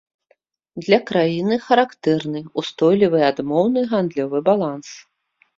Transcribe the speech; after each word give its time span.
Для 0.85 0.97
краіны 1.11 1.57
характэрны 1.67 2.41
устойлівы 2.63 3.19
адмоўны 3.29 3.79
гандлёвы 3.93 4.37
баланс. 4.53 4.87